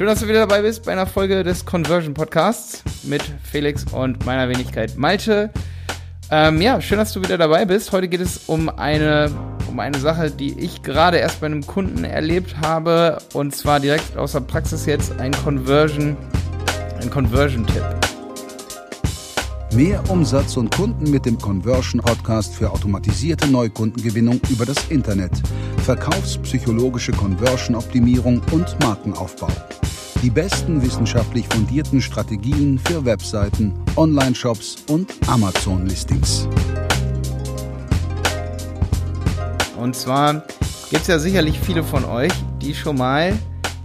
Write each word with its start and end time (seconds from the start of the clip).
Schön, 0.00 0.06
dass 0.06 0.20
du 0.20 0.28
wieder 0.28 0.46
dabei 0.46 0.62
bist 0.62 0.86
bei 0.86 0.92
einer 0.92 1.06
Folge 1.06 1.44
des 1.44 1.66
Conversion 1.66 2.14
Podcasts 2.14 2.82
mit 3.02 3.22
Felix 3.42 3.84
und 3.92 4.24
meiner 4.24 4.48
Wenigkeit 4.48 4.96
Malte. 4.96 5.50
Ähm, 6.30 6.62
ja, 6.62 6.80
schön, 6.80 6.96
dass 6.96 7.12
du 7.12 7.20
wieder 7.20 7.36
dabei 7.36 7.66
bist. 7.66 7.92
Heute 7.92 8.08
geht 8.08 8.22
es 8.22 8.44
um 8.46 8.70
eine, 8.70 9.30
um 9.68 9.78
eine 9.78 9.98
Sache, 9.98 10.30
die 10.30 10.58
ich 10.58 10.82
gerade 10.82 11.18
erst 11.18 11.42
bei 11.42 11.48
einem 11.48 11.66
Kunden 11.66 12.04
erlebt 12.04 12.56
habe. 12.62 13.18
Und 13.34 13.54
zwar 13.54 13.78
direkt 13.78 14.16
aus 14.16 14.32
der 14.32 14.40
Praxis 14.40 14.86
jetzt 14.86 15.20
ein 15.20 15.32
Conversion, 15.32 16.16
ein 17.02 17.10
Conversion-Tipp. 17.10 17.84
Mehr 19.74 20.02
Umsatz 20.08 20.56
und 20.56 20.74
Kunden 20.74 21.10
mit 21.10 21.26
dem 21.26 21.36
Conversion 21.36 22.00
Podcast 22.00 22.54
für 22.54 22.70
automatisierte 22.70 23.48
Neukundengewinnung 23.48 24.40
über 24.48 24.64
das 24.64 24.82
Internet, 24.88 25.32
verkaufspsychologische 25.84 27.12
Conversion-Optimierung 27.12 28.40
und 28.50 28.80
Markenaufbau. 28.80 29.48
Die 30.22 30.28
besten 30.28 30.82
wissenschaftlich 30.82 31.46
fundierten 31.48 32.02
Strategien 32.02 32.78
für 32.78 33.06
Webseiten, 33.06 33.72
Online-Shops 33.96 34.84
und 34.90 35.10
Amazon-Listings. 35.26 36.46
Und 39.78 39.96
zwar 39.96 40.44
gibt 40.90 41.00
es 41.00 41.06
ja 41.06 41.18
sicherlich 41.18 41.58
viele 41.58 41.82
von 41.82 42.04
euch, 42.04 42.32
die 42.60 42.74
schon 42.74 42.98
mal 42.98 43.32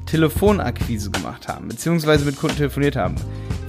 Telefonakquise 0.08 1.10
gemacht 1.10 1.48
haben, 1.48 1.70
beziehungsweise 1.70 2.26
mit 2.26 2.36
Kunden 2.36 2.58
telefoniert 2.58 2.98
haben. 2.98 3.16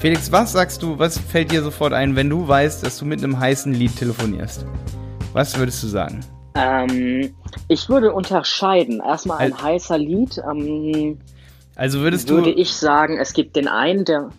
Felix, 0.00 0.32
was 0.32 0.50
sagst 0.50 0.82
du, 0.82 0.98
was 0.98 1.18
fällt 1.18 1.52
dir 1.52 1.62
sofort 1.62 1.92
ein, 1.92 2.16
wenn 2.16 2.28
du 2.28 2.48
weißt, 2.48 2.84
dass 2.84 2.98
du 2.98 3.04
mit 3.04 3.22
einem 3.22 3.38
heißen 3.38 3.72
Lied 3.74 3.94
telefonierst? 3.94 4.66
Was 5.34 5.56
würdest 5.56 5.84
du 5.84 5.86
sagen? 5.86 6.18
Ähm, 6.56 7.32
ich 7.68 7.88
würde 7.88 8.12
unterscheiden. 8.12 9.00
Erstmal 9.06 9.38
ein 9.38 9.62
heißer 9.62 9.98
Lied. 9.98 10.38
Ähm, 10.38 11.18
also 11.76 12.00
würdest 12.00 12.28
würde 12.28 12.42
du. 12.42 12.48
Würde 12.48 12.60
ich 12.60 12.72
sagen, 12.72 13.18
es 13.18 13.32
gibt 13.32 13.54
den 13.54 13.68
einen, 13.68 14.04
der. 14.04 14.30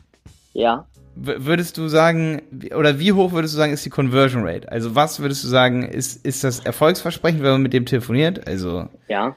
Ja. 0.54 0.88
Würdest 1.16 1.78
du 1.78 1.88
sagen, 1.88 2.42
oder 2.76 3.00
wie 3.00 3.12
hoch 3.12 3.32
würdest 3.32 3.56
du 3.56 3.58
sagen, 3.58 3.74
ist 3.74 3.84
die 3.86 3.90
Conversion 3.90 4.46
Rate? 4.46 4.72
Also 4.72 4.94
was 4.94 5.20
würdest 5.20 5.44
du 5.44 5.48
sagen, 5.48 5.84
ist, 5.84 6.24
ist 6.26 6.44
das 6.44 6.60
Erfolgsversprechen, 6.60 7.42
wenn 7.42 7.54
man 7.54 7.62
mit 7.62 7.74
dem 7.74 7.86
telefoniert? 7.86 8.48
Also. 8.48 8.88
Ja. 9.08 9.36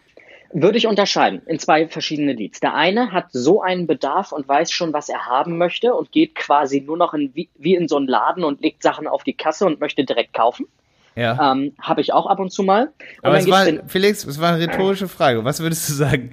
Würde 0.53 0.79
ich 0.79 0.87
unterscheiden 0.87 1.43
in 1.47 1.59
zwei 1.59 1.87
verschiedene 1.89 2.33
Leads. 2.33 2.61
Der 2.61 2.75
eine 2.75 3.13
hat 3.13 3.27
so 3.31 3.63
einen 3.63 3.87
Bedarf 3.87 4.33
und 4.33 4.49
weiß 4.49 4.73
schon, 4.73 4.93
was 4.93 5.09
er 5.09 5.27
haben 5.27 5.59
möchte 5.59 5.95
und 5.95 6.11
geht 6.11 6.35
quasi 6.35 6.81
nur 6.81 6.97
noch 6.97 7.15
in, 7.15 7.31
wie, 7.35 7.49
wie 7.57 7.77
in 7.77 7.87
so 7.87 7.97
einen 7.97 8.09
Laden 8.09 8.45
und 8.45 8.61
legt 8.61 8.83
Sachen 8.83 9.07
auf 9.07 9.23
die 9.23 9.35
Kasse 9.35 9.65
und 9.65 9.81
möchte 9.81 10.05
direkt 10.05 10.35
kaufen. 10.35 10.67
Ja. 11.15 11.53
Ähm, 11.53 11.73
Habe 11.81 12.01
ich 12.01 12.13
auch 12.13 12.27
ab 12.27 12.41
und 12.41 12.51
zu 12.51 12.63
mal. 12.63 12.87
Und 12.87 12.93
Aber 13.23 13.39
es 13.39 13.49
war, 13.49 13.67
Felix, 13.87 14.25
es 14.25 14.41
war 14.41 14.55
eine 14.55 14.63
rhetorische 14.65 15.09
Frage. 15.09 15.45
Was 15.45 15.61
würdest 15.61 15.89
du 15.89 15.93
sagen? 15.93 16.33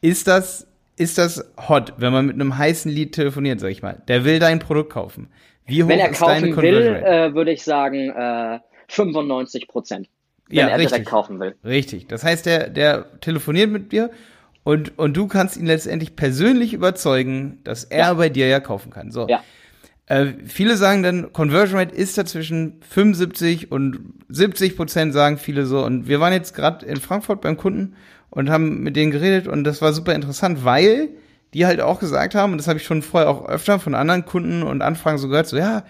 Ist 0.00 0.26
das 0.28 0.66
ist 0.98 1.18
das 1.18 1.44
hot, 1.68 1.94
wenn 1.98 2.12
man 2.12 2.26
mit 2.26 2.34
einem 2.34 2.56
heißen 2.56 2.90
Lied 2.90 3.14
telefoniert, 3.14 3.60
sag 3.60 3.70
ich 3.70 3.82
mal. 3.82 4.02
Der 4.08 4.24
will 4.24 4.38
dein 4.38 4.58
Produkt 4.58 4.92
kaufen. 4.92 5.28
Wie 5.66 5.82
hoch 5.82 5.88
wenn 5.88 5.98
er 5.98 6.10
ist 6.10 6.18
kaufen 6.18 6.56
will, 6.56 7.02
äh, 7.04 7.34
würde 7.34 7.52
ich 7.52 7.62
sagen 7.62 8.10
äh, 8.10 8.58
95 8.88 9.68
Prozent. 9.68 10.08
Wenn 10.48 10.58
ja, 10.58 10.68
er 10.68 10.78
richtig. 10.78 10.88
direkt 10.90 11.08
kaufen 11.08 11.40
will. 11.40 11.56
Richtig. 11.64 12.08
Das 12.08 12.24
heißt, 12.24 12.46
der, 12.46 12.70
der 12.70 13.20
telefoniert 13.20 13.70
mit 13.70 13.92
dir 13.92 14.10
und, 14.64 14.98
und 14.98 15.16
du 15.16 15.28
kannst 15.28 15.56
ihn 15.56 15.66
letztendlich 15.66 16.16
persönlich 16.16 16.72
überzeugen, 16.72 17.60
dass 17.64 17.84
er 17.84 17.98
ja. 17.98 18.14
bei 18.14 18.28
dir 18.28 18.48
ja 18.48 18.60
kaufen 18.60 18.90
kann. 18.90 19.10
So. 19.10 19.28
Ja. 19.28 19.42
Äh, 20.06 20.26
viele 20.46 20.76
sagen 20.76 21.02
dann, 21.02 21.32
Conversion 21.32 21.78
Rate 21.78 21.94
ist 21.94 22.16
da 22.16 22.24
zwischen 22.24 22.80
75 22.88 23.70
und 23.70 24.14
70 24.30 24.76
Prozent, 24.76 25.12
sagen 25.12 25.36
viele 25.36 25.66
so. 25.66 25.84
Und 25.84 26.08
wir 26.08 26.18
waren 26.20 26.32
jetzt 26.32 26.54
gerade 26.54 26.86
in 26.86 26.96
Frankfurt 26.96 27.42
beim 27.42 27.58
Kunden 27.58 27.94
und 28.30 28.50
haben 28.50 28.82
mit 28.82 28.96
denen 28.96 29.10
geredet 29.10 29.46
und 29.48 29.64
das 29.64 29.82
war 29.82 29.92
super 29.92 30.14
interessant, 30.14 30.64
weil 30.64 31.08
die 31.54 31.66
halt 31.66 31.80
auch 31.80 31.98
gesagt 31.98 32.34
haben, 32.34 32.52
und 32.52 32.58
das 32.58 32.68
habe 32.68 32.78
ich 32.78 32.84
schon 32.84 33.02
vorher 33.02 33.30
auch 33.30 33.48
öfter 33.48 33.78
von 33.78 33.94
anderen 33.94 34.24
Kunden 34.24 34.62
und 34.62 34.82
Anfragen 34.82 35.18
so 35.18 35.28
gehört, 35.28 35.46
so 35.46 35.56
ja, 35.56 35.84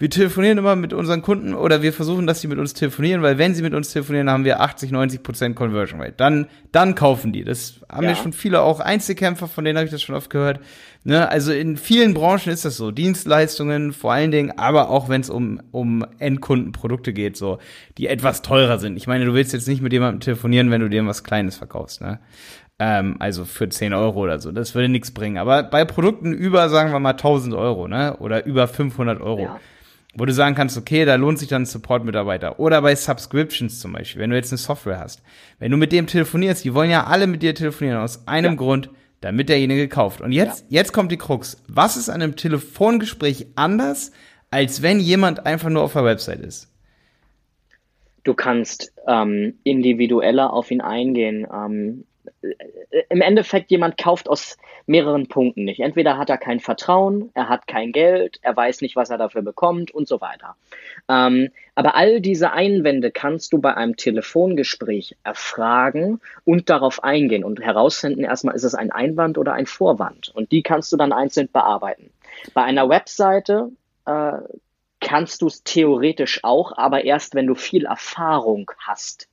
wir 0.00 0.08
telefonieren 0.08 0.56
immer 0.56 0.76
mit 0.76 0.94
unseren 0.94 1.20
Kunden 1.20 1.52
oder 1.52 1.82
wir 1.82 1.92
versuchen, 1.92 2.26
dass 2.26 2.40
sie 2.40 2.48
mit 2.48 2.58
uns 2.58 2.72
telefonieren, 2.72 3.20
weil 3.20 3.36
wenn 3.36 3.54
sie 3.54 3.60
mit 3.60 3.74
uns 3.74 3.92
telefonieren, 3.92 4.30
haben 4.30 4.46
wir 4.46 4.60
80, 4.60 4.92
90 4.92 5.22
Prozent 5.22 5.56
Conversion 5.56 6.00
Rate. 6.00 6.14
Dann, 6.16 6.46
dann 6.72 6.94
kaufen 6.94 7.34
die. 7.34 7.44
Das 7.44 7.80
haben 7.86 8.04
ja. 8.04 8.10
ja 8.10 8.16
schon 8.16 8.32
viele 8.32 8.62
auch 8.62 8.80
Einzelkämpfer, 8.80 9.46
von 9.46 9.62
denen 9.62 9.76
habe 9.76 9.84
ich 9.84 9.92
das 9.92 10.00
schon 10.00 10.14
oft 10.14 10.30
gehört. 10.30 10.60
Ne? 11.02 11.28
Also 11.28 11.52
in 11.52 11.76
vielen 11.76 12.14
Branchen 12.14 12.52
ist 12.52 12.64
das 12.64 12.76
so. 12.76 12.90
Dienstleistungen 12.90 13.92
vor 13.92 14.12
allen 14.12 14.30
Dingen, 14.30 14.58
aber 14.58 14.90
auch 14.90 15.08
wenn 15.08 15.20
es 15.20 15.30
um, 15.30 15.60
um 15.70 16.04
Endkundenprodukte 16.18 17.12
geht, 17.12 17.36
so, 17.36 17.58
die 17.96 18.06
etwas 18.06 18.42
teurer 18.42 18.78
sind. 18.78 18.96
Ich 18.96 19.06
meine, 19.06 19.24
du 19.24 19.34
willst 19.34 19.52
jetzt 19.52 19.68
nicht 19.68 19.82
mit 19.82 19.92
jemandem 19.92 20.20
telefonieren, 20.20 20.70
wenn 20.70 20.80
du 20.80 20.88
dir 20.88 21.04
was 21.06 21.24
Kleines 21.24 21.56
verkaufst, 21.56 22.00
ne? 22.00 22.20
Ähm, 22.78 23.16
also 23.18 23.44
für 23.44 23.68
10 23.68 23.92
Euro 23.92 24.20
oder 24.20 24.38
so. 24.38 24.52
Das 24.52 24.74
würde 24.74 24.88
nichts 24.88 25.10
bringen. 25.10 25.36
Aber 25.36 25.62
bei 25.62 25.84
Produkten 25.84 26.32
über, 26.32 26.68
sagen 26.68 26.92
wir 26.92 26.98
mal, 26.98 27.10
1000 27.10 27.54
Euro, 27.54 27.88
ne? 27.88 28.16
Oder 28.18 28.46
über 28.46 28.68
500 28.68 29.20
Euro. 29.20 29.42
Ja 29.42 29.60
wo 30.14 30.24
du 30.24 30.32
sagen 30.32 30.54
kannst, 30.54 30.76
okay, 30.76 31.04
da 31.04 31.14
lohnt 31.14 31.38
sich 31.38 31.48
dann 31.48 31.62
ein 31.62 31.66
Support-Mitarbeiter. 31.66 32.58
Oder 32.58 32.82
bei 32.82 32.94
Subscriptions 32.96 33.78
zum 33.78 33.92
Beispiel, 33.92 34.20
wenn 34.20 34.30
du 34.30 34.36
jetzt 34.36 34.52
eine 34.52 34.58
Software 34.58 34.98
hast. 34.98 35.22
Wenn 35.58 35.70
du 35.70 35.76
mit 35.76 35.92
dem 35.92 36.06
telefonierst, 36.06 36.64
die 36.64 36.74
wollen 36.74 36.90
ja 36.90 37.04
alle 37.04 37.26
mit 37.26 37.42
dir 37.42 37.54
telefonieren, 37.54 37.98
aus 37.98 38.26
einem 38.26 38.52
ja. 38.52 38.56
Grund, 38.56 38.90
damit 39.20 39.48
derjenige 39.48 39.88
kauft. 39.88 40.20
Und 40.20 40.32
jetzt, 40.32 40.66
ja. 40.68 40.80
jetzt 40.80 40.92
kommt 40.92 41.12
die 41.12 41.16
Krux. 41.16 41.62
Was 41.68 41.96
ist 41.96 42.08
an 42.08 42.22
einem 42.22 42.36
Telefongespräch 42.36 43.46
anders, 43.54 44.12
als 44.50 44.82
wenn 44.82 45.00
jemand 45.00 45.46
einfach 45.46 45.68
nur 45.68 45.82
auf 45.82 45.92
der 45.92 46.04
Website 46.04 46.40
ist? 46.40 46.68
Du 48.24 48.34
kannst 48.34 48.92
ähm, 49.06 49.54
individueller 49.64 50.52
auf 50.52 50.70
ihn 50.70 50.80
eingehen. 50.80 51.46
Ähm, 51.52 52.04
im 53.08 53.20
Endeffekt 53.20 53.70
jemand 53.70 53.98
kauft 53.98 54.28
aus 54.28 54.56
mehreren 54.86 55.28
Punkten 55.28 55.64
nicht. 55.64 55.80
Entweder 55.80 56.16
hat 56.16 56.30
er 56.30 56.38
kein 56.38 56.60
Vertrauen, 56.60 57.30
er 57.34 57.48
hat 57.48 57.66
kein 57.66 57.92
Geld, 57.92 58.38
er 58.42 58.56
weiß 58.56 58.80
nicht, 58.80 58.96
was 58.96 59.10
er 59.10 59.18
dafür 59.18 59.42
bekommt 59.42 59.90
und 59.90 60.08
so 60.08 60.20
weiter. 60.20 60.56
Ähm, 61.08 61.50
aber 61.74 61.94
all 61.96 62.20
diese 62.20 62.52
Einwände 62.52 63.10
kannst 63.10 63.52
du 63.52 63.58
bei 63.58 63.74
einem 63.74 63.96
Telefongespräch 63.96 65.16
erfragen 65.22 66.20
und 66.44 66.70
darauf 66.70 67.04
eingehen 67.04 67.44
und 67.44 67.60
herausfinden, 67.60 68.24
erstmal 68.24 68.54
ist 68.54 68.64
es 68.64 68.74
ein 68.74 68.90
Einwand 68.90 69.38
oder 69.38 69.52
ein 69.52 69.66
Vorwand. 69.66 70.28
Und 70.34 70.50
die 70.52 70.62
kannst 70.62 70.92
du 70.92 70.96
dann 70.96 71.12
einzeln 71.12 71.48
bearbeiten. 71.52 72.10
Bei 72.54 72.62
einer 72.62 72.88
Webseite 72.88 73.70
äh, 74.06 74.32
kannst 75.00 75.42
du 75.42 75.46
es 75.46 75.62
theoretisch 75.62 76.40
auch, 76.42 76.76
aber 76.76 77.04
erst, 77.04 77.34
wenn 77.34 77.46
du 77.46 77.54
viel 77.54 77.86
Erfahrung 77.86 78.70
hast. 78.78 79.28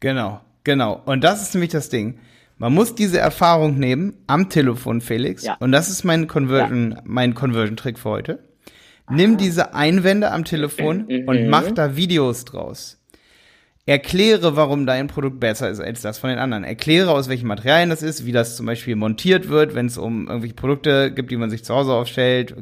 Genau. 0.00 0.40
Genau. 0.64 1.02
Und 1.04 1.24
das 1.24 1.42
ist 1.42 1.54
nämlich 1.54 1.70
das 1.70 1.88
Ding. 1.88 2.18
Man 2.58 2.74
muss 2.74 2.94
diese 2.94 3.18
Erfahrung 3.18 3.78
nehmen 3.78 4.14
am 4.26 4.48
Telefon, 4.48 5.00
Felix. 5.00 5.44
Ja. 5.44 5.56
Und 5.60 5.72
das 5.72 5.88
ist 5.88 6.04
mein 6.04 6.26
Conversion, 6.26 6.92
ja. 6.92 7.02
mein 7.04 7.34
Conversion-Trick 7.34 7.98
für 7.98 8.10
heute. 8.10 8.38
Nimm 9.10 9.36
diese 9.38 9.74
Einwände 9.74 10.32
am 10.32 10.44
Telefon 10.44 11.06
mhm. 11.08 11.28
und 11.28 11.48
mach 11.48 11.70
da 11.70 11.96
Videos 11.96 12.44
draus. 12.44 12.97
Erkläre, 13.88 14.54
warum 14.54 14.84
dein 14.84 15.06
Produkt 15.06 15.40
besser 15.40 15.70
ist 15.70 15.80
als 15.80 16.02
das 16.02 16.18
von 16.18 16.28
den 16.28 16.38
anderen. 16.38 16.62
Erkläre, 16.62 17.10
aus 17.10 17.30
welchen 17.30 17.46
Materialien 17.46 17.88
das 17.88 18.02
ist, 18.02 18.26
wie 18.26 18.32
das 18.32 18.54
zum 18.54 18.66
Beispiel 18.66 18.96
montiert 18.96 19.48
wird, 19.48 19.74
wenn 19.74 19.86
es 19.86 19.96
um 19.96 20.26
irgendwelche 20.26 20.56
Produkte 20.56 21.10
gibt, 21.10 21.30
die 21.30 21.38
man 21.38 21.48
sich 21.48 21.64
zu 21.64 21.74
Hause 21.74 21.94
aufstellt. 21.94 22.54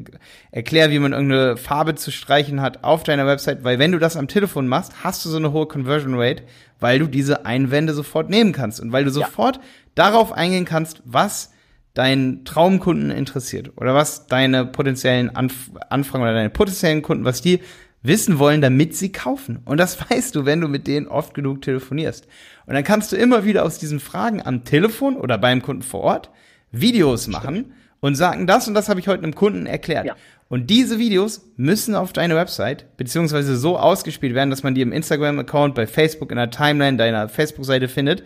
Erklär, 0.53 0.93
wie 0.93 1.01
man 1.01 1.13
irgendeine 1.13 1.57
Farbe 1.57 1.97
zu 1.97 2.13
streichen 2.13 2.61
hat 2.61 2.85
auf 2.85 3.03
deiner 3.03 3.27
Website, 3.27 3.65
weil 3.65 3.81
wenn 3.81 3.91
du 3.91 3.99
das 3.99 4.17
am 4.17 4.29
Telefon 4.29 4.69
machst, 4.69 5.03
hast 5.03 5.25
du 5.25 5.29
so 5.29 5.39
eine 5.39 5.51
hohe 5.51 5.67
Conversion 5.67 6.15
Rate, 6.15 6.45
weil 6.79 7.01
du 7.01 7.09
diese 7.09 7.45
Einwände 7.45 7.93
sofort 7.93 8.31
nehmen 8.31 8.53
kannst 8.53 8.79
und 8.79 8.93
weil 8.93 9.03
du 9.03 9.11
sofort 9.11 9.57
ja. 9.57 9.63
darauf 9.97 10.31
eingehen 10.31 10.65
kannst, 10.65 11.03
was 11.05 11.51
deinen 11.95 12.45
Traumkunden 12.45 13.11
interessiert 13.11 13.73
oder 13.77 13.97
was 13.97 14.29
deine 14.29 14.65
potenziellen 14.65 15.35
Anf 15.35 15.73
Anfragen 15.91 16.23
oder 16.23 16.35
deine 16.35 16.51
potenziellen 16.51 17.03
Kunden, 17.03 17.25
was 17.25 17.41
die 17.41 17.63
wissen 18.03 18.39
wollen, 18.39 18.61
damit 18.61 18.97
sie 18.97 19.13
kaufen. 19.13 19.61
Und 19.65 19.79
das 19.79 19.99
weißt 20.11 20.35
du, 20.35 20.45
wenn 20.45 20.61
du 20.61 20.69
mit 20.69 20.87
denen 20.87 21.07
oft 21.07 21.35
genug 21.35 21.63
telefonierst. 21.63 22.27
Und 22.67 22.75
dann 22.75 22.85
kannst 22.85 23.13
du 23.13 23.17
immer 23.17 23.45
wieder 23.45 23.65
aus 23.65 23.79
diesen 23.79 24.01
Fragen 24.01 24.43
am 24.45 24.65
Telefon 24.65 25.17
oder 25.17 25.39
beim 25.39 25.63
Kunden 25.63 25.83
vor 25.83 26.01
Ort 26.01 26.31
Videos 26.73 27.27
machen 27.29 27.73
und 28.01 28.15
sagen, 28.15 28.47
das 28.47 28.69
und 28.69 28.75
das 28.75 28.89
habe 28.89 29.01
ich 29.01 29.09
heute 29.09 29.23
einem 29.23 29.35
Kunden 29.35 29.67
erklärt. 29.67 30.07
Ja. 30.07 30.17
Und 30.49 30.71
diese 30.71 30.99
Videos 30.99 31.49
müssen 31.57 31.95
auf 31.95 32.13
deine 32.13 32.37
Website 32.37 32.97
beziehungsweise 32.97 33.57
so 33.57 33.79
ausgespielt 33.79 34.35
werden, 34.35 34.51
dass 34.51 34.63
man 34.63 34.75
die 34.75 34.83
im 34.83 34.93
Instagram-Account, 34.93 35.75
bei 35.75 35.87
Facebook, 35.87 36.31
in 36.31 36.37
der 36.37 36.51
Timeline 36.51 36.97
deiner 36.97 37.29
Facebook-Seite 37.29 37.89
findet. 37.89 38.23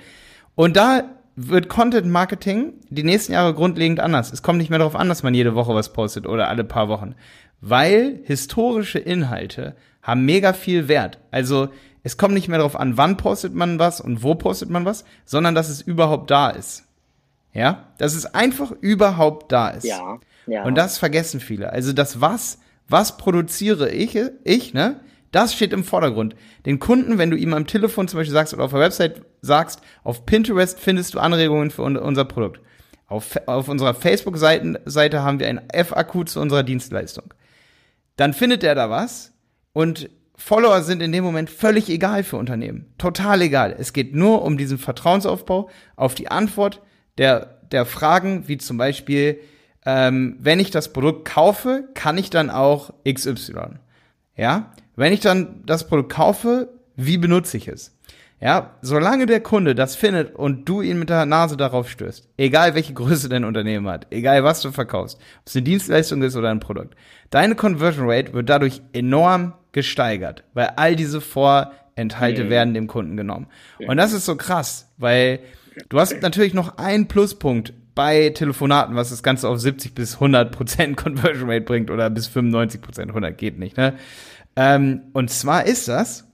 Und 0.55 0.76
da 0.76 1.05
wird 1.37 1.69
Content 1.69 2.06
Marketing 2.09 2.75
die 2.88 3.03
nächsten 3.03 3.32
Jahre 3.32 3.55
grundlegend 3.55 4.00
anders. 4.00 4.32
Es 4.32 4.43
kommt 4.43 4.59
nicht 4.59 4.71
mehr 4.71 4.79
darauf 4.79 4.97
an, 4.97 5.09
dass 5.09 5.23
man 5.23 5.35
jede 5.35 5.55
Woche 5.55 5.75
was 5.75 5.93
postet 5.93 6.27
oder 6.27 6.49
alle 6.49 6.65
paar 6.65 6.88
Wochen, 6.88 7.15
weil 7.61 8.21
historische 8.25 8.99
Inhalte 8.99 9.75
haben 10.03 10.25
mega 10.25 10.53
viel 10.53 10.88
Wert. 10.88 11.19
Also 11.31 11.69
es 12.03 12.17
kommt 12.17 12.35
nicht 12.35 12.49
mehr 12.49 12.59
darauf 12.59 12.77
an, 12.77 12.97
wann 12.97 13.17
postet 13.17 13.55
man 13.55 13.79
was 13.79 14.00
und 14.00 14.23
wo 14.23 14.35
postet 14.35 14.71
man 14.71 14.85
was, 14.85 15.05
sondern 15.25 15.55
dass 15.55 15.69
es 15.69 15.82
überhaupt 15.82 16.31
da 16.31 16.50
ist. 16.50 16.85
Ja, 17.53 17.88
dass 17.99 18.15
es 18.15 18.27
einfach 18.27 18.71
überhaupt 18.81 19.50
da 19.50 19.69
ist. 19.71 19.85
Ja, 19.85 20.21
ja. 20.47 20.65
Und 20.65 20.77
das 20.77 20.99
vergessen 20.99 21.41
viele. 21.41 21.73
Also 21.73 21.93
das 21.93 22.21
was, 22.21 22.59
was 22.88 23.17
produziere 23.17 23.91
ich, 23.91 24.19
ich, 24.44 24.73
ne? 24.73 25.00
Das 25.32 25.55
steht 25.55 25.73
im 25.73 25.85
Vordergrund. 25.85 26.35
Den 26.67 26.81
Kunden, 26.81 27.19
wenn 27.19 27.31
du 27.31 27.37
ihm 27.37 27.55
am 27.55 27.67
Telefon 27.67 28.09
zum 28.09 28.19
Beispiel 28.19 28.32
sagst 28.32 28.53
oder 28.53 28.65
auf 28.65 28.73
der 28.73 28.81
Website 28.81 29.23
sagst, 29.43 29.81
auf 30.03 30.27
Pinterest 30.27 30.79
findest 30.79 31.15
du 31.15 31.21
Anregungen 31.21 31.71
für 31.71 31.82
unser 31.82 32.25
Produkt. 32.25 32.61
Auf, 33.06 33.37
auf 33.47 33.69
unserer 33.69 33.94
Facebook-Seite 33.94 35.23
haben 35.23 35.41
wir 35.41 35.49
ein 35.49 35.61
FAQ 35.73 36.29
zu 36.29 36.41
unserer 36.41 36.62
Dienstleistung. 36.62 37.35
Dann 38.17 38.35
findet 38.35 38.62
er 38.65 38.75
da 38.75 38.91
was 38.91 39.32
und 39.73 40.11
Follower 40.37 40.82
sind 40.82 41.03
in 41.03 41.12
dem 41.12 41.23
Moment 41.23 41.50
völlig 41.50 41.88
egal 41.91 42.25
für 42.25 42.37
Unternehmen. 42.37 42.94
Total 42.99 43.43
egal. 43.43 43.77
Es 43.79 43.93
geht 43.93 44.15
nur 44.15 44.43
um 44.43 44.56
diesen 44.56 44.79
Vertrauensaufbau 44.79 45.69
auf 45.97 46.15
die 46.15 46.31
Antwort 46.31 46.81
der, 47.19 47.61
der 47.71 47.85
Fragen, 47.85 48.49
wie 48.49 48.56
zum 48.56 48.79
Beispiel, 48.79 49.41
ähm, 49.85 50.37
wenn 50.41 50.59
ich 50.59 50.71
das 50.71 50.93
Produkt 50.93 51.27
kaufe, 51.27 51.88
kann 51.94 52.17
ich 52.17 52.31
dann 52.31 52.49
auch 52.49 52.94
XY. 53.06 53.79
Ja? 54.37 54.73
Wenn 54.96 55.12
ich 55.12 55.20
dann 55.20 55.62
das 55.66 55.87
Produkt 55.87 56.12
kaufe, 56.12 56.69
wie 56.96 57.19
benutze 57.19 57.56
ich 57.56 57.69
es? 57.69 57.96
Ja, 58.40 58.76
solange 58.81 59.26
der 59.26 59.40
Kunde 59.40 59.75
das 59.75 59.96
findet 59.96 60.34
und 60.34 60.66
du 60.66 60.81
ihn 60.81 60.98
mit 60.98 61.10
der 61.10 61.26
Nase 61.26 61.58
darauf 61.58 61.90
stößt, 61.90 62.26
egal 62.38 62.75
welche 62.75 62.94
Größe 62.94 63.28
dein 63.28 63.44
Unternehmen 63.44 63.87
hat, 63.87 64.06
egal 64.10 64.42
was 64.44 64.62
du 64.62 64.72
verkaufst, 64.72 65.19
ob 65.19 65.46
es 65.46 65.56
eine 65.56 65.64
Dienstleistung 65.64 66.22
ist 66.22 66.37
oder 66.37 66.48
ein 66.48 66.60
Produkt, 66.60 66.96
deine 67.28 67.54
Conversion 67.54 68.08
Rate 68.08 68.32
wird 68.32 68.48
dadurch 68.48 68.81
enorm 68.94 69.52
gesteigert, 69.72 70.44
weil 70.54 70.72
all 70.76 70.96
diese 70.96 71.20
Vorenthalte 71.20 72.44
mhm. 72.44 72.50
werden 72.50 72.75
dem 72.75 72.86
Kunden 72.86 73.19
genommen. 73.19 73.46
Und 73.86 73.98
das 73.98 74.14
ist 74.14 74.25
so 74.25 74.36
krass, 74.36 74.90
weil 74.96 75.40
du 75.90 76.00
hast 76.00 76.22
natürlich 76.22 76.54
noch 76.54 76.78
einen 76.78 77.08
Pluspunkt 77.08 77.75
bei 77.94 78.31
Telefonaten, 78.31 78.96
was 78.96 79.10
das 79.10 79.22
Ganze 79.22 79.50
auf 79.50 79.58
70 79.58 79.94
bis 79.94 80.14
100 80.14 80.50
Prozent 80.50 80.96
Conversion 81.02 81.50
Rate 81.50 81.66
bringt 81.66 81.90
oder 81.90 82.08
bis 82.08 82.26
95 82.28 82.81
Prozent, 82.81 83.10
100 83.10 83.36
geht 83.36 83.58
nicht, 83.58 83.76
ne? 83.76 83.94
Ähm, 84.56 85.02
und 85.12 85.31
zwar 85.31 85.67
ist 85.67 85.88
das, 85.88 86.26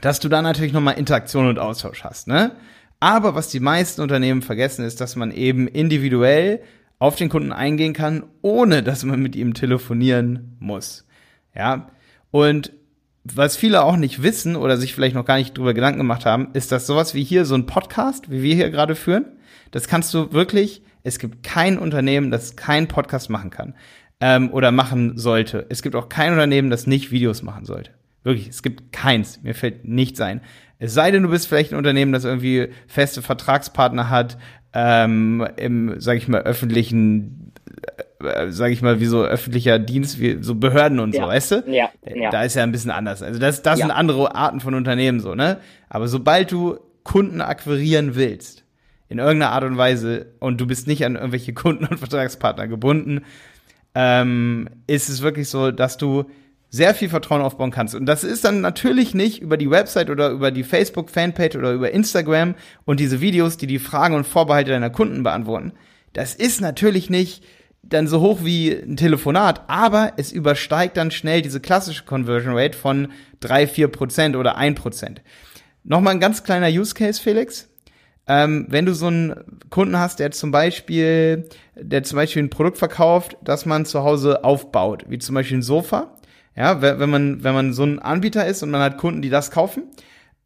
dass 0.00 0.20
du 0.20 0.28
da 0.28 0.42
natürlich 0.42 0.72
nochmal 0.72 0.98
Interaktion 0.98 1.48
und 1.48 1.58
Austausch 1.58 2.04
hast, 2.04 2.28
ne? 2.28 2.52
Aber 2.98 3.34
was 3.34 3.48
die 3.48 3.60
meisten 3.60 4.00
Unternehmen 4.00 4.42
vergessen, 4.42 4.84
ist, 4.84 5.00
dass 5.00 5.16
man 5.16 5.30
eben 5.30 5.68
individuell 5.68 6.62
auf 6.98 7.16
den 7.16 7.28
Kunden 7.28 7.52
eingehen 7.52 7.92
kann, 7.92 8.24
ohne 8.40 8.82
dass 8.82 9.04
man 9.04 9.20
mit 9.20 9.36
ihm 9.36 9.52
telefonieren 9.52 10.56
muss. 10.60 11.06
Ja. 11.54 11.90
Und 12.30 12.72
was 13.22 13.56
viele 13.56 13.82
auch 13.82 13.96
nicht 13.96 14.22
wissen 14.22 14.56
oder 14.56 14.78
sich 14.78 14.94
vielleicht 14.94 15.14
noch 15.14 15.26
gar 15.26 15.36
nicht 15.36 15.56
drüber 15.58 15.74
Gedanken 15.74 15.98
gemacht 15.98 16.24
haben, 16.24 16.48
ist, 16.54 16.72
dass 16.72 16.86
sowas 16.86 17.14
wie 17.14 17.24
hier, 17.24 17.44
so 17.44 17.54
ein 17.54 17.66
Podcast, 17.66 18.30
wie 18.30 18.42
wir 18.42 18.54
hier 18.54 18.70
gerade 18.70 18.94
führen, 18.94 19.26
das 19.72 19.88
kannst 19.88 20.14
du 20.14 20.32
wirklich, 20.32 20.82
es 21.02 21.18
gibt 21.18 21.42
kein 21.42 21.78
Unternehmen, 21.78 22.30
das 22.30 22.56
keinen 22.56 22.88
Podcast 22.88 23.28
machen 23.28 23.50
kann 23.50 23.74
ähm, 24.20 24.50
oder 24.52 24.70
machen 24.72 25.18
sollte. 25.18 25.66
Es 25.68 25.82
gibt 25.82 25.94
auch 25.94 26.08
kein 26.08 26.32
Unternehmen, 26.32 26.70
das 26.70 26.86
nicht 26.86 27.10
Videos 27.10 27.42
machen 27.42 27.64
sollte. 27.64 27.90
Wirklich, 28.22 28.48
es 28.48 28.62
gibt 28.62 28.92
keins. 28.92 29.42
Mir 29.42 29.54
fällt 29.54 29.84
nichts 29.84 30.20
ein. 30.20 30.40
Es 30.78 30.94
sei 30.94 31.10
denn, 31.10 31.22
du 31.22 31.30
bist 31.30 31.48
vielleicht 31.48 31.72
ein 31.72 31.78
Unternehmen, 31.78 32.12
das 32.12 32.24
irgendwie 32.24 32.68
feste 32.86 33.22
Vertragspartner 33.22 34.10
hat, 34.10 34.36
ähm, 34.74 35.46
im, 35.56 35.94
sag 36.00 36.18
ich 36.18 36.28
mal, 36.28 36.42
öffentlichen, 36.42 37.52
äh, 38.22 38.50
sag 38.50 38.72
ich 38.72 38.82
mal, 38.82 39.00
wie 39.00 39.06
so 39.06 39.24
öffentlicher 39.24 39.78
Dienst, 39.78 40.20
wie 40.20 40.42
so 40.42 40.54
Behörden 40.54 41.00
und 41.00 41.14
ja. 41.14 41.22
so, 41.22 41.28
weißt 41.28 41.50
du? 41.52 41.64
Ja. 41.68 41.88
ja. 42.04 42.30
Da 42.30 42.42
ist 42.42 42.56
ja 42.56 42.62
ein 42.62 42.72
bisschen 42.72 42.90
anders. 42.90 43.22
Also 43.22 43.38
das, 43.38 43.62
das 43.62 43.78
ja. 43.78 43.86
sind 43.86 43.94
andere 43.94 44.34
Arten 44.34 44.60
von 44.60 44.74
Unternehmen 44.74 45.20
so, 45.20 45.34
ne? 45.34 45.58
Aber 45.88 46.08
sobald 46.08 46.52
du 46.52 46.78
Kunden 47.04 47.40
akquirieren 47.40 48.16
willst, 48.16 48.64
in 49.08 49.18
irgendeiner 49.18 49.52
Art 49.52 49.64
und 49.64 49.78
Weise, 49.78 50.34
und 50.40 50.60
du 50.60 50.66
bist 50.66 50.86
nicht 50.86 51.04
an 51.04 51.14
irgendwelche 51.14 51.52
Kunden 51.54 51.86
und 51.86 51.98
Vertragspartner 51.98 52.66
gebunden, 52.68 53.22
ähm, 53.98 54.68
ist 54.86 55.08
es 55.08 55.22
wirklich 55.22 55.48
so, 55.48 55.70
dass 55.70 55.96
du 55.96 56.26
sehr 56.68 56.94
viel 56.94 57.08
Vertrauen 57.08 57.40
aufbauen 57.40 57.70
kannst. 57.70 57.94
Und 57.94 58.04
das 58.04 58.24
ist 58.24 58.44
dann 58.44 58.60
natürlich 58.60 59.14
nicht 59.14 59.40
über 59.40 59.56
die 59.56 59.70
Website 59.70 60.10
oder 60.10 60.28
über 60.28 60.50
die 60.50 60.64
Facebook-Fanpage 60.64 61.56
oder 61.56 61.72
über 61.72 61.90
Instagram 61.90 62.54
und 62.84 63.00
diese 63.00 63.22
Videos, 63.22 63.56
die 63.56 63.66
die 63.66 63.78
Fragen 63.78 64.14
und 64.14 64.26
Vorbehalte 64.26 64.72
deiner 64.72 64.90
Kunden 64.90 65.22
beantworten. 65.22 65.72
Das 66.12 66.34
ist 66.34 66.60
natürlich 66.60 67.08
nicht 67.08 67.42
dann 67.82 68.06
so 68.06 68.20
hoch 68.20 68.40
wie 68.42 68.70
ein 68.70 68.98
Telefonat, 68.98 69.62
aber 69.68 70.12
es 70.18 70.30
übersteigt 70.30 70.98
dann 70.98 71.10
schnell 71.10 71.40
diese 71.40 71.60
klassische 71.60 72.04
Conversion 72.04 72.54
Rate 72.54 72.76
von 72.76 73.08
drei, 73.40 73.66
vier 73.66 73.88
Prozent 73.88 74.36
oder 74.36 74.56
ein 74.56 74.74
Prozent. 74.74 75.22
Nochmal 75.84 76.14
ein 76.14 76.20
ganz 76.20 76.42
kleiner 76.42 76.68
Use 76.68 76.94
Case, 76.94 77.22
Felix. 77.22 77.68
Ähm, 78.28 78.66
wenn 78.68 78.86
du 78.86 78.94
so 78.94 79.06
einen 79.06 79.34
Kunden 79.70 79.98
hast, 79.98 80.18
der 80.18 80.32
zum 80.32 80.50
Beispiel, 80.50 81.48
der 81.76 82.02
zum 82.02 82.16
Beispiel 82.16 82.42
ein 82.42 82.50
Produkt 82.50 82.78
verkauft, 82.78 83.36
das 83.42 83.66
man 83.66 83.84
zu 83.86 84.02
Hause 84.02 84.42
aufbaut, 84.42 85.04
wie 85.08 85.18
zum 85.18 85.34
Beispiel 85.34 85.58
ein 85.58 85.62
Sofa, 85.62 86.16
ja, 86.56 86.80
wenn 86.80 87.10
man, 87.10 87.44
wenn 87.44 87.54
man 87.54 87.72
so 87.72 87.84
ein 87.84 87.98
Anbieter 87.98 88.46
ist 88.46 88.62
und 88.62 88.70
man 88.70 88.80
hat 88.80 88.96
Kunden, 88.96 89.22
die 89.22 89.28
das 89.28 89.50
kaufen, 89.50 89.84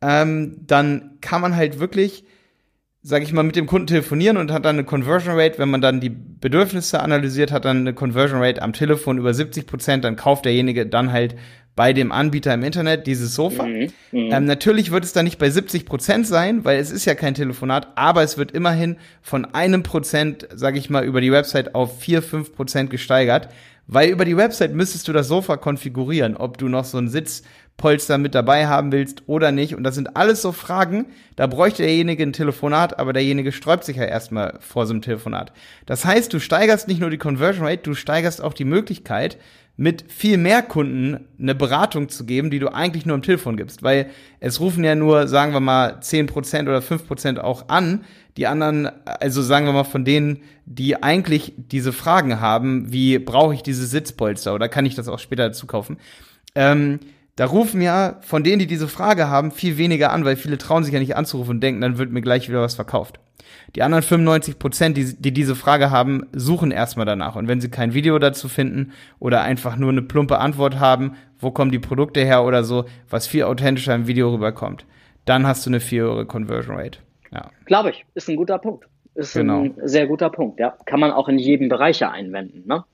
ähm, 0.02 0.56
dann 0.66 1.18
kann 1.20 1.40
man 1.40 1.56
halt 1.56 1.78
wirklich, 1.78 2.24
sag 3.02 3.22
ich 3.22 3.32
mal, 3.32 3.44
mit 3.44 3.56
dem 3.56 3.66
Kunden 3.66 3.86
telefonieren 3.86 4.36
und 4.36 4.50
hat 4.50 4.64
dann 4.64 4.76
eine 4.76 4.84
Conversion 4.84 5.38
Rate, 5.38 5.58
wenn 5.58 5.70
man 5.70 5.80
dann 5.80 6.00
die 6.00 6.10
Bedürfnisse 6.10 7.00
analysiert, 7.00 7.52
hat 7.52 7.64
dann 7.64 7.78
eine 7.78 7.94
Conversion 7.94 8.42
Rate 8.42 8.60
am 8.60 8.72
Telefon 8.72 9.18
über 9.18 9.32
70 9.32 9.66
Prozent, 9.66 10.04
dann 10.04 10.16
kauft 10.16 10.44
derjenige 10.44 10.86
dann 10.86 11.12
halt 11.12 11.36
bei 11.76 11.92
dem 11.92 12.12
Anbieter 12.12 12.52
im 12.54 12.62
Internet 12.62 13.06
dieses 13.06 13.34
Sofa. 13.34 13.64
Mhm, 13.64 13.92
mhm. 14.12 14.32
ähm, 14.32 14.44
natürlich 14.44 14.90
wird 14.90 15.04
es 15.04 15.12
dann 15.12 15.24
nicht 15.24 15.38
bei 15.38 15.50
70 15.50 15.86
Prozent 15.86 16.26
sein, 16.26 16.64
weil 16.64 16.78
es 16.78 16.90
ist 16.90 17.04
ja 17.04 17.14
kein 17.14 17.34
Telefonat, 17.34 17.88
aber 17.94 18.22
es 18.22 18.36
wird 18.36 18.52
immerhin 18.52 18.96
von 19.22 19.44
einem 19.46 19.82
Prozent, 19.82 20.46
sage 20.54 20.78
ich 20.78 20.90
mal, 20.90 21.04
über 21.04 21.20
die 21.20 21.32
Website 21.32 21.74
auf 21.74 22.00
4, 22.00 22.22
5 22.22 22.54
Prozent 22.54 22.90
gesteigert. 22.90 23.48
Weil 23.92 24.10
über 24.10 24.24
die 24.24 24.36
Website 24.36 24.72
müsstest 24.72 25.08
du 25.08 25.12
das 25.12 25.26
Sofa 25.26 25.56
konfigurieren, 25.56 26.36
ob 26.36 26.58
du 26.58 26.68
noch 26.68 26.84
so 26.84 26.96
ein 26.98 27.08
Sitzpolster 27.80 28.18
mit 28.18 28.34
dabei 28.34 28.66
haben 28.66 28.92
willst 28.92 29.22
oder 29.26 29.52
nicht. 29.52 29.74
Und 29.74 29.84
das 29.84 29.94
sind 29.94 30.16
alles 30.16 30.42
so 30.42 30.52
Fragen, 30.52 31.06
da 31.36 31.46
bräuchte 31.46 31.82
derjenige 31.82 32.22
ein 32.22 32.34
Telefonat, 32.34 32.98
aber 32.98 33.12
derjenige 33.12 33.52
sträubt 33.52 33.84
sich 33.84 33.96
ja 33.96 34.04
erstmal 34.04 34.58
vor 34.60 34.86
so 34.86 34.92
einem 34.92 35.02
Telefonat. 35.02 35.52
Das 35.86 36.04
heißt, 36.04 36.32
du 36.32 36.40
steigerst 36.40 36.88
nicht 36.88 37.00
nur 37.00 37.10
die 37.10 37.18
Conversion 37.18 37.66
Rate, 37.66 37.82
du 37.82 37.94
steigerst 37.94 38.42
auch 38.42 38.52
die 38.52 38.66
Möglichkeit, 38.66 39.38
mit 39.76 40.12
viel 40.12 40.36
mehr 40.36 40.60
Kunden 40.60 41.26
eine 41.40 41.54
Beratung 41.54 42.10
zu 42.10 42.26
geben, 42.26 42.50
die 42.50 42.58
du 42.58 42.68
eigentlich 42.68 43.06
nur 43.06 43.14
am 43.14 43.22
Telefon 43.22 43.56
gibst. 43.56 43.82
Weil 43.82 44.10
es 44.38 44.60
rufen 44.60 44.84
ja 44.84 44.94
nur, 44.94 45.26
sagen 45.26 45.54
wir 45.54 45.60
mal, 45.60 46.00
10% 46.00 46.62
oder 46.64 46.80
5% 46.80 47.38
auch 47.38 47.70
an. 47.70 48.04
Die 48.36 48.46
anderen, 48.46 48.90
also 49.06 49.40
sagen 49.40 49.64
wir 49.64 49.72
mal 49.72 49.84
von 49.84 50.04
denen, 50.04 50.42
die 50.66 51.02
eigentlich 51.02 51.54
diese 51.56 51.94
Fragen 51.94 52.40
haben, 52.40 52.92
wie 52.92 53.18
brauche 53.18 53.54
ich 53.54 53.62
diese 53.62 53.86
Sitzpolster 53.86 54.54
oder 54.54 54.68
kann 54.68 54.84
ich 54.84 54.96
das 54.96 55.08
auch 55.08 55.18
später 55.18 55.44
dazu 55.44 55.66
kaufen? 55.66 55.96
Ähm, 56.54 57.00
da 57.36 57.46
rufen 57.46 57.80
ja 57.80 58.18
von 58.20 58.44
denen, 58.44 58.58
die 58.58 58.66
diese 58.66 58.88
Frage 58.88 59.28
haben, 59.28 59.50
viel 59.50 59.78
weniger 59.78 60.12
an, 60.12 60.24
weil 60.24 60.36
viele 60.36 60.58
trauen 60.58 60.84
sich 60.84 60.92
ja 60.92 61.00
nicht 61.00 61.16
anzurufen 61.16 61.52
und 61.52 61.60
denken, 61.60 61.80
dann 61.80 61.98
wird 61.98 62.10
mir 62.10 62.20
gleich 62.20 62.48
wieder 62.48 62.60
was 62.60 62.74
verkauft. 62.74 63.20
Die 63.76 63.82
anderen 63.82 64.02
95 64.02 64.58
Prozent, 64.58 64.96
die, 64.96 65.14
die 65.16 65.32
diese 65.32 65.54
Frage 65.54 65.90
haben, 65.90 66.26
suchen 66.32 66.70
erstmal 66.70 67.06
danach. 67.06 67.36
Und 67.36 67.46
wenn 67.48 67.60
sie 67.60 67.70
kein 67.70 67.94
Video 67.94 68.18
dazu 68.18 68.48
finden 68.48 68.92
oder 69.18 69.42
einfach 69.42 69.76
nur 69.76 69.90
eine 69.90 70.02
plumpe 70.02 70.38
Antwort 70.38 70.80
haben, 70.80 71.16
wo 71.38 71.50
kommen 71.50 71.70
die 71.70 71.78
Produkte 71.78 72.20
her 72.20 72.44
oder 72.44 72.64
so, 72.64 72.84
was 73.08 73.26
viel 73.26 73.44
authentischer 73.44 73.94
im 73.94 74.06
Video 74.06 74.32
rüberkommt, 74.32 74.86
dann 75.24 75.46
hast 75.46 75.64
du 75.64 75.70
eine 75.70 75.80
viel 75.80 76.02
höhere 76.02 76.26
Conversion 76.26 76.76
Rate. 76.76 76.98
Ja. 77.32 77.50
Glaube 77.64 77.90
ich, 77.90 78.04
ist 78.14 78.28
ein 78.28 78.36
guter 78.36 78.58
Punkt. 78.58 78.86
Ist 79.14 79.34
genau. 79.34 79.62
ein 79.62 79.74
sehr 79.82 80.06
guter 80.06 80.30
Punkt, 80.30 80.60
ja. 80.60 80.76
Kann 80.86 81.00
man 81.00 81.10
auch 81.10 81.28
in 81.28 81.38
jedem 81.38 81.68
Bereich 81.68 82.04
einwenden, 82.04 82.66
ne? 82.66 82.84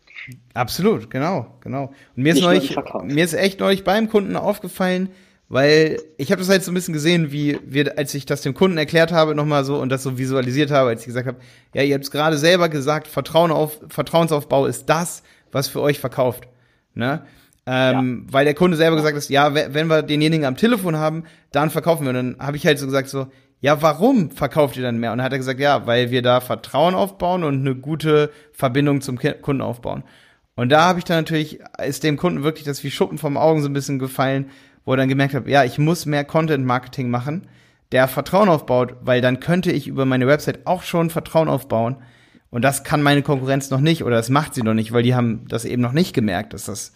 Absolut, 0.54 1.11
genau, 1.11 1.46
genau. 1.61 1.92
Und 2.16 2.23
mir 2.23 2.32
ist, 2.32 2.40
neulich, 2.40 2.76
mir 3.04 3.25
ist 3.25 3.35
echt 3.35 3.61
neulich 3.61 3.85
beim 3.85 4.08
Kunden 4.08 4.35
aufgefallen, 4.35 5.11
weil 5.49 5.99
ich 6.16 6.32
habe 6.32 6.40
das 6.40 6.49
halt 6.49 6.64
so 6.64 6.73
ein 6.73 6.75
bisschen 6.75 6.94
gesehen, 6.94 7.30
wie 7.30 7.58
wir, 7.64 7.96
als 7.99 8.12
ich 8.14 8.26
das 8.26 8.42
dem 8.42 8.54
Kunden 8.54 8.78
erklärt 8.78 9.12
habe 9.12 9.35
nochmal 9.35 9.64
so 9.64 9.76
und 9.76 9.90
das 9.90 10.02
so 10.02 10.18
visualisiert 10.18 10.70
habe, 10.70 10.90
als 10.90 11.02
ich 11.02 11.06
gesagt 11.06 11.28
habe, 11.28 11.38
ja, 11.75 11.82
ihr 11.82 11.94
habt 11.94 12.04
es 12.04 12.11
gerade 12.11 12.38
selber 12.38 12.68
gesagt, 12.68 13.06
Vertrauen 13.06 13.52
auf, 13.52 13.80
Vertrauensaufbau 13.88 14.66
ist 14.66 14.87
das, 14.87 15.23
was 15.52 15.68
für 15.68 15.80
euch 15.80 16.00
verkauft. 16.00 16.49
Ne? 16.94 17.23
Ähm, 17.66 18.25
ja. 18.26 18.32
Weil 18.32 18.44
der 18.44 18.54
Kunde 18.54 18.76
selber 18.76 18.96
gesagt 18.96 19.16
hat, 19.16 19.28
ja, 19.28 19.54
wenn 19.54 19.87
wir 19.87 20.02
denjenigen 20.02 20.46
am 20.46 20.56
Telefon 20.56 20.96
haben, 20.96 21.25
dann 21.52 21.70
verkaufen 21.70 22.04
wir. 22.04 22.11
Und 22.11 22.16
dann 22.16 22.37
habe 22.40 22.56
ich 22.56 22.66
halt 22.66 22.78
so 22.78 22.87
gesagt, 22.87 23.08
so, 23.08 23.28
ja, 23.60 23.80
warum 23.82 24.30
verkauft 24.30 24.76
ihr 24.76 24.82
dann 24.82 24.98
mehr? 24.98 25.12
Und 25.12 25.22
hat 25.22 25.32
er 25.32 25.38
gesagt, 25.38 25.60
ja, 25.60 25.86
weil 25.86 26.10
wir 26.10 26.22
da 26.22 26.40
Vertrauen 26.40 26.94
aufbauen 26.94 27.44
und 27.44 27.60
eine 27.60 27.75
gute 27.75 28.30
Verbindung 28.52 29.00
zum 29.00 29.18
Kunden 29.18 29.62
aufbauen. 29.62 30.04
Und 30.56 30.70
da 30.70 30.84
habe 30.84 30.98
ich 30.98 31.04
dann 31.04 31.18
natürlich, 31.18 31.60
ist 31.84 32.02
dem 32.02 32.16
Kunden 32.16 32.42
wirklich 32.42 32.64
das 32.64 32.82
wie 32.84 32.90
Schuppen 32.90 33.18
vom 33.18 33.36
Augen 33.36 33.62
so 33.62 33.68
ein 33.68 33.75
bisschen 33.75 33.98
gefallen, 33.98 34.50
wo 34.84 34.92
er 34.92 34.96
dann 34.98 35.08
gemerkt 35.08 35.34
hat, 35.34 35.48
ja, 35.48 35.64
ich 35.64 35.78
muss 35.78 36.06
mehr 36.06 36.25
Content-Marketing 36.25 37.10
machen, 37.10 37.46
der 37.92 38.08
Vertrauen 38.08 38.48
aufbaut, 38.48 38.96
weil 39.02 39.20
dann 39.20 39.40
könnte 39.40 39.70
ich 39.70 39.86
über 39.86 40.06
meine 40.06 40.26
Website 40.26 40.66
auch 40.66 40.82
schon 40.82 41.10
Vertrauen 41.10 41.48
aufbauen. 41.48 41.96
Und 42.50 42.62
das 42.62 42.84
kann 42.84 43.02
meine 43.02 43.22
Konkurrenz 43.22 43.70
noch 43.70 43.80
nicht 43.80 44.04
oder 44.04 44.16
das 44.16 44.30
macht 44.30 44.54
sie 44.54 44.62
noch 44.62 44.75
nicht, 44.75 44.92
weil 44.92 45.02
die 45.02 45.14
haben 45.14 45.46
das 45.48 45.64
eben 45.64 45.82
noch 45.82 45.92
nicht 45.92 46.14
gemerkt, 46.14 46.54
dass 46.54 46.64
das 46.64 46.92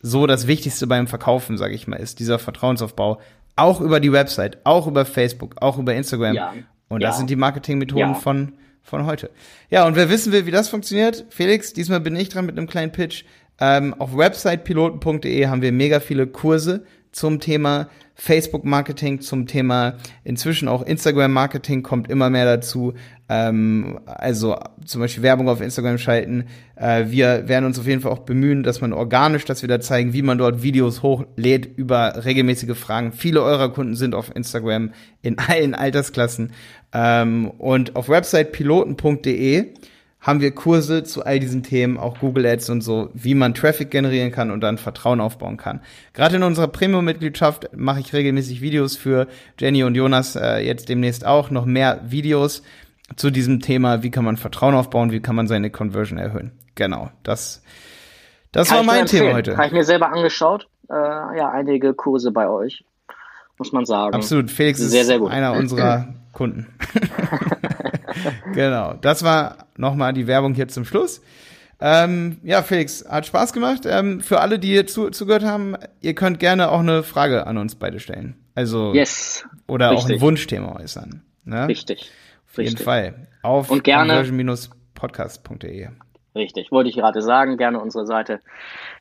so 0.00 0.26
das 0.26 0.46
Wichtigste 0.46 0.86
beim 0.86 1.06
Verkaufen, 1.06 1.58
sage 1.58 1.74
ich 1.74 1.86
mal, 1.86 1.96
ist, 1.96 2.20
dieser 2.20 2.38
Vertrauensaufbau. 2.38 3.20
Auch 3.56 3.80
über 3.80 4.00
die 4.00 4.12
Website, 4.12 4.58
auch 4.64 4.86
über 4.86 5.04
Facebook, 5.04 5.56
auch 5.60 5.78
über 5.78 5.94
Instagram. 5.94 6.34
Ja. 6.34 6.54
Und 6.88 7.02
das 7.02 7.14
ja. 7.14 7.18
sind 7.18 7.30
die 7.30 7.36
Marketingmethoden 7.36 8.10
ja. 8.10 8.14
von, 8.14 8.52
von 8.82 9.06
heute. 9.06 9.30
Ja, 9.70 9.86
und 9.86 9.96
wer 9.96 10.08
wissen 10.08 10.32
will, 10.32 10.46
wie 10.46 10.50
das 10.50 10.68
funktioniert, 10.68 11.24
Felix, 11.30 11.72
diesmal 11.72 12.00
bin 12.00 12.14
ich 12.16 12.28
dran 12.28 12.46
mit 12.46 12.56
einem 12.56 12.68
kleinen 12.68 12.92
Pitch. 12.92 13.24
Ähm, 13.58 13.94
auf 13.98 14.16
websitepiloten.de 14.16 15.46
haben 15.46 15.62
wir 15.62 15.72
mega 15.72 16.00
viele 16.00 16.26
Kurse 16.26 16.84
zum 17.10 17.40
Thema 17.40 17.88
Facebook-Marketing, 18.16 19.20
zum 19.20 19.46
Thema 19.46 19.94
inzwischen 20.24 20.68
auch 20.68 20.82
Instagram-Marketing 20.82 21.82
kommt 21.82 22.10
immer 22.10 22.30
mehr 22.30 22.46
dazu. 22.46 22.94
Ähm, 23.28 24.00
also 24.06 24.56
zum 24.84 25.02
Beispiel 25.02 25.22
Werbung 25.22 25.50
auf 25.50 25.60
Instagram 25.60 25.98
schalten. 25.98 26.46
Äh, 26.76 27.04
wir 27.08 27.46
werden 27.46 27.66
uns 27.66 27.78
auf 27.78 27.86
jeden 27.86 28.00
Fall 28.00 28.12
auch 28.12 28.20
bemühen, 28.20 28.62
dass 28.62 28.80
man 28.80 28.94
organisch, 28.94 29.44
dass 29.44 29.60
wir 29.60 29.68
da 29.68 29.80
zeigen, 29.80 30.14
wie 30.14 30.22
man 30.22 30.38
dort 30.38 30.62
Videos 30.62 31.02
hochlädt 31.02 31.66
über 31.76 32.24
regelmäßige 32.24 32.76
Fragen. 32.76 33.12
Viele 33.12 33.42
eurer 33.42 33.70
Kunden 33.70 33.96
sind 33.96 34.14
auf 34.14 34.34
Instagram 34.34 34.92
in 35.20 35.38
allen 35.38 35.74
Altersklassen. 35.74 36.52
Ähm, 36.94 37.50
und 37.50 37.96
auf 37.96 38.08
Website 38.08 38.52
piloten.de 38.52 39.74
haben 40.26 40.40
wir 40.40 40.52
Kurse 40.52 41.04
zu 41.04 41.24
all 41.24 41.38
diesen 41.38 41.62
Themen, 41.62 41.98
auch 41.98 42.18
Google 42.18 42.46
Ads 42.46 42.70
und 42.70 42.80
so, 42.80 43.10
wie 43.14 43.34
man 43.36 43.54
Traffic 43.54 43.92
generieren 43.92 44.32
kann 44.32 44.50
und 44.50 44.60
dann 44.60 44.76
Vertrauen 44.76 45.20
aufbauen 45.20 45.56
kann. 45.56 45.80
Gerade 46.14 46.36
in 46.36 46.42
unserer 46.42 46.66
Premium-Mitgliedschaft 46.66 47.68
mache 47.76 48.00
ich 48.00 48.12
regelmäßig 48.12 48.60
Videos 48.60 48.96
für 48.96 49.28
Jenny 49.56 49.84
und 49.84 49.94
Jonas, 49.94 50.34
äh, 50.34 50.58
jetzt 50.58 50.88
demnächst 50.88 51.24
auch 51.24 51.50
noch 51.50 51.64
mehr 51.64 52.00
Videos 52.08 52.64
zu 53.14 53.30
diesem 53.30 53.60
Thema, 53.60 54.02
wie 54.02 54.10
kann 54.10 54.24
man 54.24 54.36
Vertrauen 54.36 54.74
aufbauen, 54.74 55.12
wie 55.12 55.20
kann 55.20 55.36
man 55.36 55.46
seine 55.46 55.70
Conversion 55.70 56.18
erhöhen. 56.18 56.50
Genau, 56.74 57.10
das, 57.22 57.62
das 58.50 58.72
war 58.72 58.82
mein 58.82 59.06
Thema 59.06 59.34
heute. 59.34 59.56
Habe 59.56 59.68
ich 59.68 59.72
mir 59.72 59.84
selber 59.84 60.10
angeschaut, 60.12 60.66
äh, 60.90 60.94
ja, 61.38 61.50
einige 61.52 61.94
Kurse 61.94 62.32
bei 62.32 62.48
euch, 62.48 62.84
muss 63.58 63.70
man 63.70 63.84
sagen. 63.84 64.12
Absolut, 64.12 64.50
Felix 64.50 64.80
sehr, 64.80 65.04
sehr 65.04 65.20
gut. 65.20 65.30
einer 65.30 65.52
unserer 65.56 66.14
Kunden. 66.32 66.66
genau, 68.52 68.94
das 68.94 69.22
war 69.22 69.66
nochmal 69.76 70.12
die 70.12 70.26
Werbung 70.26 70.54
hier 70.54 70.68
zum 70.68 70.84
Schluss. 70.84 71.20
Ähm, 71.78 72.38
ja, 72.42 72.62
Felix, 72.62 73.04
hat 73.06 73.26
Spaß 73.26 73.52
gemacht. 73.52 73.82
Ähm, 73.84 74.20
für 74.20 74.40
alle, 74.40 74.58
die 74.58 74.68
hier 74.68 74.86
zu, 74.86 75.10
zugehört 75.10 75.44
haben, 75.44 75.76
ihr 76.00 76.14
könnt 76.14 76.40
gerne 76.40 76.70
auch 76.70 76.80
eine 76.80 77.02
Frage 77.02 77.46
an 77.46 77.58
uns 77.58 77.74
beide 77.74 78.00
stellen. 78.00 78.36
Also 78.54 78.94
yes, 78.94 79.44
oder 79.66 79.90
richtig. 79.90 80.06
auch 80.06 80.10
ein 80.10 80.20
Wunschthema 80.22 80.76
äußern. 80.76 81.22
Ne? 81.44 81.68
Richtig. 81.68 82.10
Auf 82.48 82.58
jeden 82.58 82.78
Fall. 82.78 83.28
Auf 83.42 83.70
Und 83.70 83.84
gerne 83.84 84.24
podcastde 84.94 85.42
Richtig, 86.36 86.70
wollte 86.70 86.90
ich 86.90 86.96
gerade 86.96 87.22
sagen, 87.22 87.56
gerne 87.56 87.80
unsere 87.80 88.06
Seite 88.06 88.40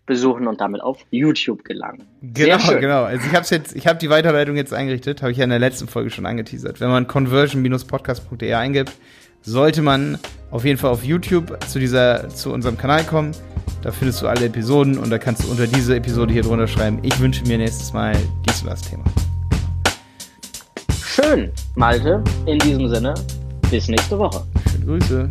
besuchen 0.05 0.47
und 0.47 0.61
damit 0.61 0.81
auf 0.81 0.99
YouTube 1.11 1.65
gelangen. 1.65 2.03
Genau, 2.21 2.79
genau. 2.79 3.03
Also 3.03 3.27
ich 3.27 3.35
habe 3.35 3.45
jetzt, 3.49 3.75
ich 3.75 3.87
habe 3.87 3.99
die 3.99 4.09
Weiterleitung 4.09 4.55
jetzt 4.55 4.73
eingerichtet, 4.73 5.21
habe 5.21 5.33
ich 5.33 5.37
ja 5.37 5.43
in 5.43 5.49
der 5.49 5.59
letzten 5.59 5.87
Folge 5.87 6.09
schon 6.09 6.25
angeteasert. 6.25 6.79
Wenn 6.79 6.89
man 6.89 7.07
conversion-podcast.de 7.07 8.53
eingibt, 8.53 8.93
sollte 9.41 9.81
man 9.81 10.17
auf 10.49 10.63
jeden 10.63 10.77
Fall 10.77 10.91
auf 10.91 11.03
YouTube 11.03 11.61
zu 11.67 11.77
dieser, 11.77 12.29
zu 12.29 12.53
unserem 12.53 12.77
Kanal 12.77 13.03
kommen. 13.03 13.33
Da 13.81 13.91
findest 13.91 14.21
du 14.21 14.27
alle 14.27 14.45
Episoden 14.45 14.97
und 14.97 15.09
da 15.09 15.17
kannst 15.17 15.43
du 15.43 15.51
unter 15.51 15.67
diese 15.67 15.95
Episode 15.95 16.31
hier 16.31 16.43
drunter 16.43 16.67
schreiben. 16.67 16.99
Ich 17.03 17.19
wünsche 17.19 17.43
mir 17.45 17.57
nächstes 17.57 17.91
Mal 17.91 18.15
dies 18.47 18.61
und 18.61 18.69
das 18.69 18.81
Thema. 18.81 19.03
Schön, 21.05 21.51
Malte. 21.75 22.23
In 22.45 22.59
diesem 22.59 22.87
Sinne, 22.87 23.13
bis 23.69 23.89
nächste 23.89 24.17
Woche. 24.17 24.43
Schöne 24.71 24.85
Grüße. 24.85 25.29